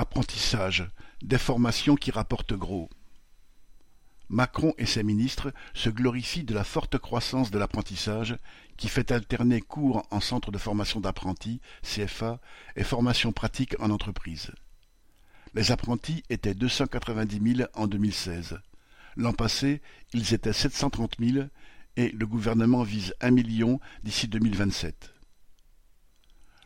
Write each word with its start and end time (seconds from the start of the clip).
Apprentissage, 0.00 0.88
des 1.20 1.36
formations 1.36 1.94
qui 1.94 2.10
rapportent 2.10 2.54
gros. 2.54 2.88
Macron 4.30 4.72
et 4.78 4.86
ses 4.86 5.02
ministres 5.02 5.52
se 5.74 5.90
glorifient 5.90 6.44
de 6.44 6.54
la 6.54 6.64
forte 6.64 6.96
croissance 6.96 7.50
de 7.50 7.58
l'apprentissage 7.58 8.38
qui 8.78 8.88
fait 8.88 9.12
alterner 9.12 9.60
cours 9.60 10.06
en 10.10 10.20
centre 10.20 10.50
de 10.52 10.56
formation 10.56 11.00
d'apprentis, 11.00 11.60
CFA, 11.82 12.40
et 12.76 12.82
formation 12.82 13.30
pratique 13.30 13.78
en 13.78 13.90
entreprise. 13.90 14.52
Les 15.52 15.70
apprentis 15.70 16.22
étaient 16.30 16.54
290 16.54 17.56
000 17.56 17.68
en 17.74 17.86
2016. 17.86 18.58
L'an 19.18 19.34
passé, 19.34 19.82
ils 20.14 20.32
étaient 20.32 20.54
730 20.54 21.16
000 21.20 21.46
et 21.98 22.08
le 22.08 22.26
gouvernement 22.26 22.84
vise 22.84 23.12
un 23.20 23.32
million 23.32 23.80
d'ici 24.02 24.28
2027. 24.28 25.12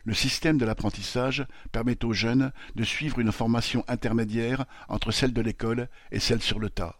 Le 0.05 0.13
système 0.13 0.59
de 0.59 0.65
l'apprentissage 0.65 1.45
permet 1.71 2.05
aux 2.05 2.13
jeunes 2.13 2.51
de 2.75 2.83
suivre 2.83 3.19
une 3.19 3.31
formation 3.31 3.83
intermédiaire 3.87 4.65
entre 4.87 5.11
celle 5.11 5.33
de 5.33 5.41
l'école 5.41 5.89
et 6.11 6.19
celle 6.19 6.43
sur 6.43 6.59
le 6.59 6.69
tas. 6.69 6.95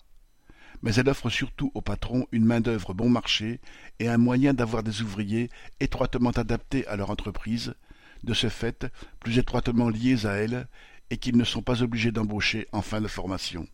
Mais 0.81 0.95
elle 0.95 1.07
offre 1.09 1.29
surtout 1.29 1.71
aux 1.75 1.81
patrons 1.81 2.25
une 2.31 2.45
main-d'œuvre 2.45 2.95
bon 2.95 3.09
marché 3.09 3.61
et 3.99 4.09
un 4.09 4.17
moyen 4.17 4.55
d'avoir 4.55 4.81
des 4.81 5.03
ouvriers 5.03 5.51
étroitement 5.79 6.31
adaptés 6.31 6.87
à 6.87 6.95
leur 6.95 7.11
entreprise, 7.11 7.75
de 8.23 8.33
ce 8.33 8.49
fait 8.49 8.87
plus 9.19 9.37
étroitement 9.37 9.89
liés 9.89 10.25
à 10.25 10.33
elle 10.33 10.67
et 11.11 11.17
qu'ils 11.17 11.37
ne 11.37 11.43
sont 11.43 11.61
pas 11.61 11.83
obligés 11.83 12.11
d'embaucher 12.11 12.67
en 12.71 12.81
fin 12.81 13.01
de 13.01 13.07
formation. 13.07 13.67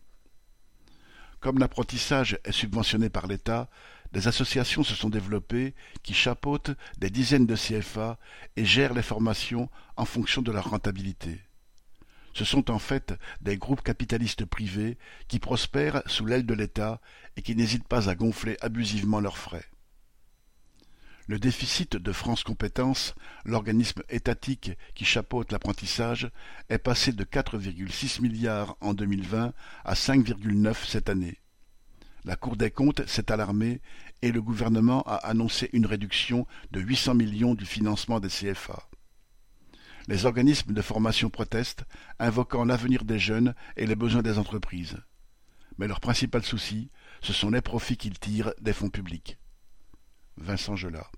Comme 1.42 1.58
l'apprentissage 1.58 2.38
est 2.44 2.52
subventionné 2.52 3.10
par 3.10 3.26
l'État, 3.26 3.68
des 4.12 4.28
associations 4.28 4.84
se 4.84 4.94
sont 4.94 5.10
développées 5.10 5.74
qui 6.04 6.14
chapeautent 6.14 6.70
des 6.98 7.10
dizaines 7.10 7.46
de 7.46 7.56
CFA 7.56 8.16
et 8.54 8.64
gèrent 8.64 8.94
les 8.94 9.02
formations 9.02 9.68
en 9.96 10.04
fonction 10.04 10.40
de 10.40 10.52
leur 10.52 10.70
rentabilité. 10.70 11.40
Ce 12.32 12.44
sont 12.44 12.70
en 12.70 12.78
fait 12.78 13.14
des 13.40 13.56
groupes 13.56 13.82
capitalistes 13.82 14.44
privés 14.44 14.98
qui 15.26 15.40
prospèrent 15.40 16.04
sous 16.06 16.26
l'aile 16.26 16.46
de 16.46 16.54
l'État 16.54 17.00
et 17.36 17.42
qui 17.42 17.56
n'hésitent 17.56 17.88
pas 17.88 18.08
à 18.08 18.14
gonfler 18.14 18.56
abusivement 18.60 19.18
leurs 19.18 19.36
frais. 19.36 19.71
Le 21.32 21.38
déficit 21.38 21.96
de 21.96 22.12
France 22.12 22.44
Compétences, 22.44 23.14
l'organisme 23.46 24.02
étatique 24.10 24.72
qui 24.94 25.06
chapeaute 25.06 25.50
l'apprentissage, 25.50 26.30
est 26.68 26.76
passé 26.76 27.10
de 27.10 27.24
4,6 27.24 28.20
milliards 28.20 28.76
en 28.82 28.92
2020 28.92 29.54
à 29.82 29.94
5,9 29.94 30.86
cette 30.86 31.08
année. 31.08 31.38
La 32.26 32.36
Cour 32.36 32.58
des 32.58 32.70
comptes 32.70 33.06
s'est 33.06 33.32
alarmée 33.32 33.80
et 34.20 34.30
le 34.30 34.42
gouvernement 34.42 35.00
a 35.04 35.14
annoncé 35.26 35.70
une 35.72 35.86
réduction 35.86 36.46
de 36.70 36.80
800 36.80 37.14
millions 37.14 37.54
du 37.54 37.64
financement 37.64 38.20
des 38.20 38.28
CFA. 38.28 38.86
Les 40.08 40.26
organismes 40.26 40.74
de 40.74 40.82
formation 40.82 41.30
protestent, 41.30 41.84
invoquant 42.18 42.66
l'avenir 42.66 43.06
des 43.06 43.18
jeunes 43.18 43.54
et 43.78 43.86
les 43.86 43.96
besoins 43.96 44.20
des 44.20 44.36
entreprises. 44.36 44.98
Mais 45.78 45.88
leur 45.88 46.00
principal 46.00 46.42
souci, 46.42 46.90
ce 47.22 47.32
sont 47.32 47.48
les 47.48 47.62
profits 47.62 47.96
qu'ils 47.96 48.18
tirent 48.18 48.52
des 48.60 48.74
fonds 48.74 48.90
publics. 48.90 49.38
Vincent 50.36 50.76
Gelat 50.76 51.10